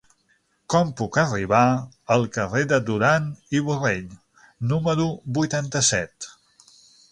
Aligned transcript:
Com 0.73 0.87
puc 1.01 1.19
arribar 1.23 1.59
al 2.15 2.25
carrer 2.37 2.63
de 2.73 2.79
Duran 2.89 3.29
i 3.59 3.63
Borrell 3.69 4.17
número 4.75 5.07
vuitanta-set? 5.39 6.33